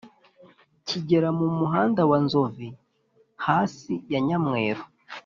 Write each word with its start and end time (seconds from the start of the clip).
kigera 0.87 1.29
mu 1.39 1.47
muhanda 1.57 2.01
wa 2.09 2.17
nzovi, 2.25 2.69
hasi 3.45 3.93
ya 4.11 4.19
nyamweru 4.27 4.83